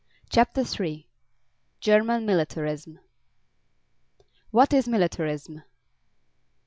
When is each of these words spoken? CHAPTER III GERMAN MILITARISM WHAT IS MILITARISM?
CHAPTER 0.31 0.63
III 0.63 1.07
GERMAN 1.79 2.25
MILITARISM 2.25 2.97
WHAT 4.49 4.73
IS 4.73 4.87
MILITARISM? 4.87 5.61